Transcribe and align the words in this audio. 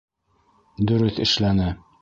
Дөрөҫ 0.93 1.23
эшләне. 1.29 1.73